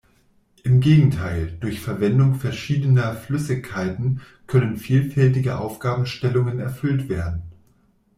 [0.63, 7.43] Im Gegenteil: Durch Verwendung verschiedener Flüssigkeiten können vielfältige Aufgabenstellungen erfüllt werden.